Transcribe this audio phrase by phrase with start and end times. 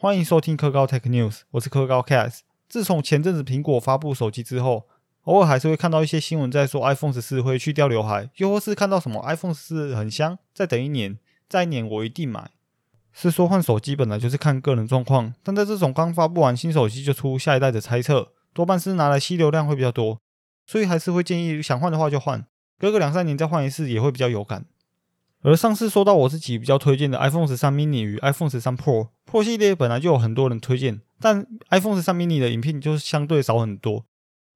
[0.00, 2.42] 欢迎收听科高 Tech News，我是科高 Cast。
[2.68, 4.86] 自从前阵子苹果发布手机之后，
[5.22, 12.48] 偶尔还是会看到一些新闻在说 iPhone 十四会去掉刘海，又或是看到什么 iPhone 十四很香，再等一年，再一年我一定买。
[13.12, 20.20] 是说换手机本来就是看个人状况，但在这种刚发布完新手机就出下一代的猜测，多半是拿来吸流量会比较多，
[20.64, 22.46] 所以还是会建议想换的话就换，
[22.78, 24.64] 隔个两三年再换一次也会比较有感。
[25.42, 34.04] 而上次说到我自己比较推荐的 iPhone 十三 mini 与 iPhone 十三 Pro，Pro 系列本来就有很多人推荐，但 iPhone 十三 mini 的影片就是相对少很多。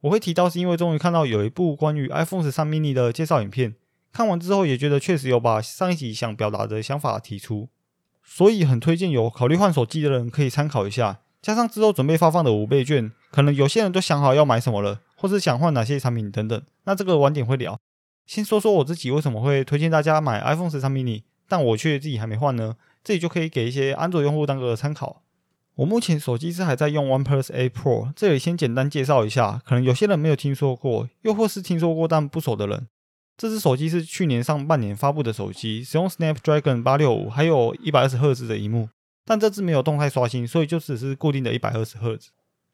[0.01, 3.77] 我会提到是因为终于看到有一部关于 iPhone 十三 mini 的介绍影片，
[4.13, 7.69] 看完之后也觉得确实有把上一集想表达的想法提出，
[8.25, 11.21] 所以很推荐有考虑换手机的人可以参考一下。
[11.41, 17.79] 加上之后准备发放的五倍券，可能有些人都想好要买什么了，或是想换哪些产品等等，那这个晚点会聊。
[18.27, 22.77] 先说说我自己为什么会推荐大家买 iPhone 十三 mini，但我却自己还没换呢？
[23.05, 25.23] 这里就可以给一些安卓用户当个参考。
[25.77, 32.87] 我目前手机是还在用 OnePlus A Pro，这里先简单介绍一下，可能有些人没有听说过，又或是听说过但不熟的人。
[33.39, 38.91] 这只手机是去年上半年发布的手机，使用 Snapdragon 八六五，还有一百二十赫兹的荧幕，
[39.25, 42.29] 但这只没有动态刷新，所以就只是固定的一百二十赫兹。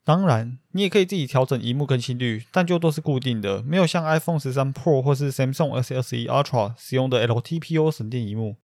[0.08, 8.56] 当然，你也可以自己调整荧幕更新率，但就都是固定的，没有像 iPhone 十三 Pro 或是 Samsung S21 Ultra 使用的 LTPO 省电荧幕。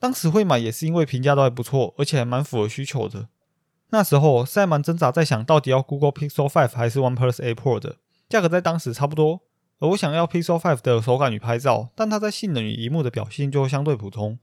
[0.00, 3.28] 当时会买也是因为评价都还不错，而且还蛮符合需求的。
[3.90, 9.42] 那时候赛蛮挣扎在想到底要 Google Pixel 5还是 OnePlus A Pro 的，价格在当时差不多。
[9.78, 14.40] 而我想要 Pixel 5的手感与拍照，但它在性能与荧幕的表现就相对普通。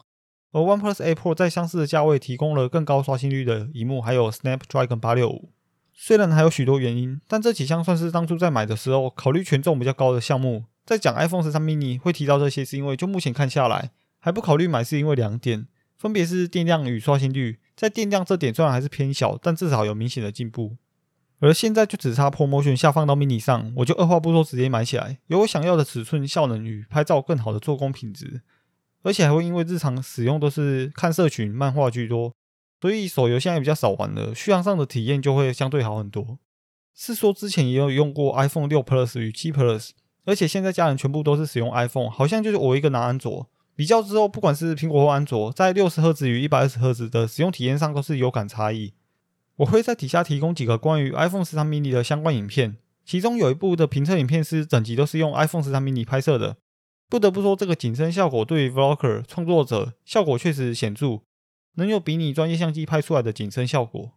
[0.54, 5.52] 而 OnePlus A Pro 在相似的价位提供了更高刷新率的荧幕，还有 Snapdragon 八六五。
[5.98, 10.66] 虽然还有许多原因，但这几项算是当初在买的时候考虑权重比较高的项目。
[10.86, 15.66] 在讲 iPhone 十三 mini 会提到这些，是因为就目前看下来，还不考虑买是因为两点，
[15.98, 17.60] 分别是电量与刷新率。
[17.76, 20.76] 在电量这点虽然还是偏小，但至少有明显的进步。
[21.40, 28.42] 而现在就只差 Promotion 下放到 mini 上，我就二话不说直接买起来，有我想要的尺寸、效能与拍照更好的做工品质，
[29.02, 32.34] 而且还会因为日常使用都是看社群、漫画居多。
[32.86, 36.38] 所以手游现在比较少玩了，续航上的体验就会相对好很多。
[36.94, 39.90] 是说之前也有用过 iPhone 六 Plus 与七 Plus，
[40.26, 43.50] 而且现在家人全部都是使用 iPhone，好像就是我一个拿安卓。
[43.76, 48.94] 比较之后，不管是苹果或安卓，在六十赫兹与一百二十赫兹的使用体验上都是有感差异。
[49.56, 56.58] 我会在底下提供几个关于 iPhone 十三 mini 的相关影片，其中有一部的评测影片是整集都是用 iPhone 十三 mini 拍摄的。
[57.10, 61.22] 不得不说，这个景深效果对于 Vlogger 创作者效果确实显著。
[61.76, 64.12] 能有比你专业相机拍出来的景深效果，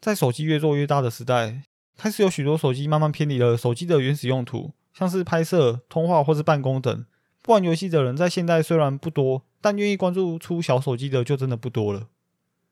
[0.00, 1.62] 在手机越做越大的时代，
[1.96, 7.04] 开始有许多手机慢慢偏离了手机的原始用途，像是拍摄、通话或是办公等。
[7.42, 12.08] 不玩游戏的人在现代虽然不多，但愿意关注出小手机的就真的不多了。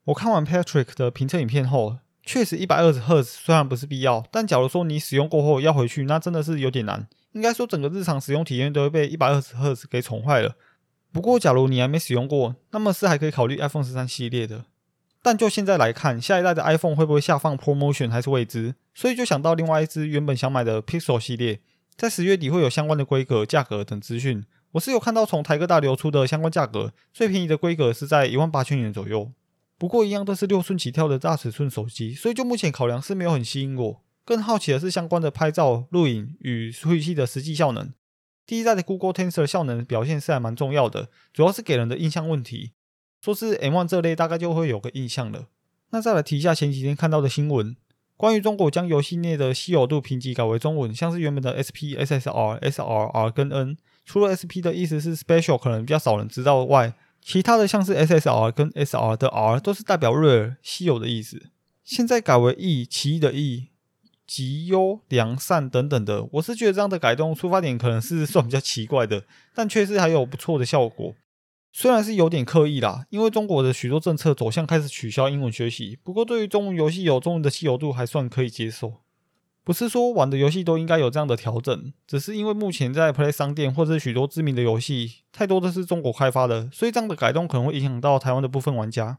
[0.05, 7.07] 我看完 Patrick 的评测影片后，确实一百二十赫兹虽然不是必要，但假如说你使用过后要回去，那真的是有点难。
[7.31, 10.55] 应该说整个日常使用体验都会被一百二十赫兹给宠坏了。
[11.11, 14.65] 不过，假如你还没使用过，那么是还可以考虑 iPhone 十三系列的。
[15.21, 21.59] 但就现在来看，下一代的 iPhone 会不会下放 Promotion 还是未知，所以就想到另外一支原本想买的 Pixel 系列，
[21.97, 24.45] 在十月底会有相关的规格、价格等资讯。
[24.73, 29.31] 我是有看到从台哥大流出的相关价格，最便宜的规格是在一万八千元左右。
[29.77, 34.01] 不过一样都是六寸起跳的大尺寸手机，所以就目前考量是没有很吸引我。
[34.23, 37.91] 更好奇的是相关的拍照、录影与处理器的实际效能。
[38.49, 42.71] 第一代的 Google Tensor 效能表现是还蛮重要的，主要是给人的印象问题。
[43.21, 45.49] 说是 M1 这类，大概就会有个印象了。
[45.91, 47.77] 那再来提一下前几天看到的新闻，
[48.17, 61.51] 关于中国将游戏内的稀有度评级改为中文，像是原本的 SP、SSR、SR、R 跟 N，除了 SP 的意思是 Special，可能比较少人知道外，其他的像是 SSR 跟 SR 的 R 都是代表 Rare 稀有的意思。
[61.83, 63.68] 现在改为 E 奇异的 E。
[64.29, 69.23] 极优良善等等的，我是觉得这样的改动出发点可能是算比较奇怪的，
[69.55, 71.15] 但确实还有不错的效果。
[71.73, 78.93] 虽然是有点刻意啦，因为中国的许多政策走向开始取消英文学习，不过对于中文游戏有中文的稀有度还算可以接受。
[79.63, 89.17] 不是说玩的游戏都应该有这样的调整，只是因为目前在 Play 商店或者许多知名的游戏太多都是中国开发的，所以这样的改动可能会影响到台湾的部分玩家。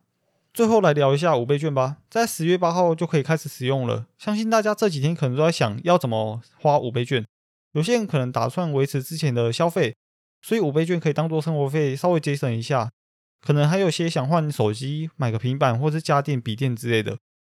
[0.52, 4.06] 最后来聊一下五倍券吧，在十月八号就可以开始使用了。
[4.18, 7.24] 相信大家这几天可能都在想要怎么花五倍券，
[7.72, 9.94] 有些人可能打算维持之前的消费，
[10.42, 12.90] 所以五倍券可以当做生活费稍微节省一下。
[13.40, 17.16] 可能还有些想换手机、买个平板或是家电、笔电之类的。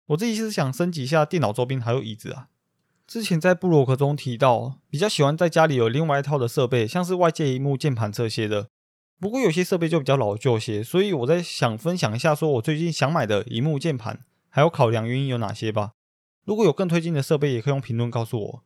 [0.08, 2.48] 我自己是想升级一下电脑周边还有椅子啊。
[3.06, 8.69] 之前在布洛克中提到，比较喜欢在家里有另外一套的设备，像是外接荧幕、键盘这些的。
[9.20, 15.93] 不过有些设备就比较老旧些，所以我在想分享一下，说我最近想买的荧幕键盘，还有考量原因有哪些吧。
[16.46, 18.62] 如果有更推荐的设备，也可以用评论告诉我。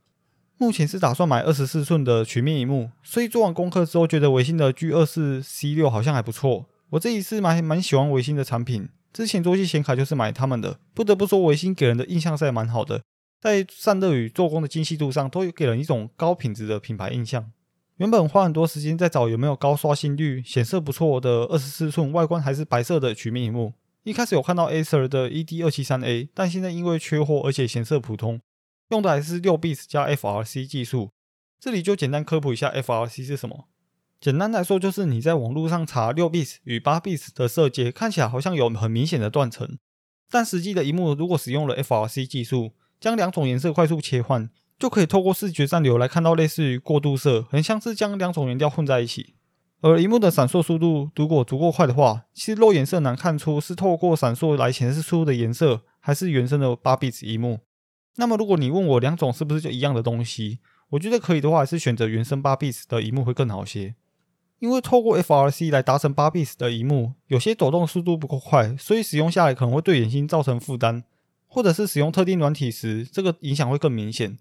[0.57, 6.67] 目前是打算买二十四寸的曲面荧幕，所以做完功课之后，觉得微星的 G 二四 C 六好像还不错。
[6.91, 13.03] 我这一次蛮蛮喜欢微星的产品，之前桌机显卡就是买他们的，不得不说微星给人的印象是蛮好的，
[13.41, 17.51] 在散热与做工的精细度上，都有给人一种高品质的品牌印象。
[17.99, 23.75] 原本花很多时间在找有没有高刷新率、显色不错的二十四寸、外观还是白色的曲面荧幕。
[24.03, 28.41] 一开始有看到 Acer 的 ED 二七三 A，但现在因为缺货，而且显色普通。
[28.89, 31.11] 用的还是六 bits 加 FRC 技术，
[31.61, 33.69] 这里就简单科普一下 FRC 是什么。
[34.21, 39.79] 简单来说，就是你在网络上查六 bits 与八 bits 的色阶，看起来好像有很明显的断层，
[40.29, 49.35] 但实际的一幕如果使用了 FRC 技术，将两种颜色快速切换，就可以透过视觉暂留来看到类似于过渡色，很像是将两种颜料混在一起。
[49.81, 57.61] 而荧幕的闪烁速度如果足够快的话，其实肉眼色难看出是透过闪烁来显示出的颜色，还是原生的八 bit 荧幕。
[58.17, 60.61] 那么，如果你问我两种是不是就一样的东西，
[60.91, 63.95] 我觉得可以的话，还是选择原生八 bit 的荧幕会更好些。
[64.61, 71.05] 因为透过 FRC 来达成八 bit 的荧幕，有些抖动速度不够快，所以使用下来可能会对眼睛造成负担，
[71.47, 74.39] 或者是使用特定软体时，这个影响会更明显。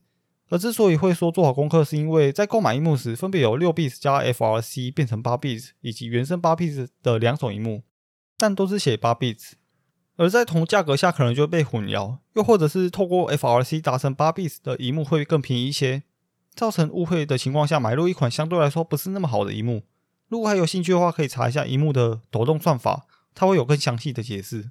[0.54, 7.82] 而之所以会说做好功课，是因为在购买荧幕时，分别有六 bits 加 FRC 变成八 bits，以及原生八 bits 的两种荧幕，
[8.38, 9.54] 但都是写八 bits。
[10.16, 16.04] 而在同价格下，可能就被混淆，又或者是透过 FRC 达成八 bits 的荧幕会更便宜一些，
[16.54, 19.82] 造成误会的情况下，买入一款相对来说不是那么好的荧幕。
[20.28, 24.70] 如果还有兴趣的话，可以查一下荧幕的抖动算法，它会有更详细的解释。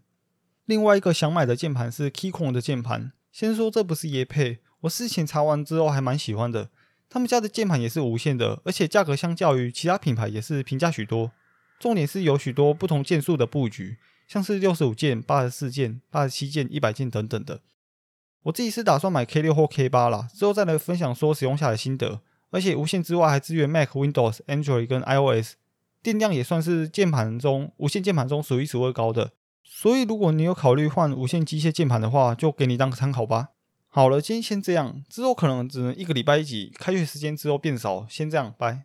[0.64, 6.70] 另外一个想买的键盘是 Keychron 的键盘，先说这不是椰配，我事前查完之后还蛮喜欢的。
[7.11, 11.32] 他们家的键盘也是无线的，而且价格相较于其他品牌也是平价许多。
[11.79, 13.99] 重点是有许多不同键数的布局。
[14.29, 17.61] 像是六十五键、八十四键、八十七键、一百键等等的。
[18.44, 22.23] 我自己是打算买 K 六或 K 八啦，之后再来分享说使用下的心得。
[22.50, 25.56] 而且无线之外还支援 Mac、Windows、Android 跟 iOS，
[26.02, 29.32] 电量也算是键盘中无线键盘中数一数二高的。
[29.62, 33.49] 所以如果你有考虑换无线机械键盘的话，就给你当个参考吧。
[33.94, 38.85] 好了，今天先这样，之后可能只能一个礼拜一集，开学时间之后变少，先这样，拜。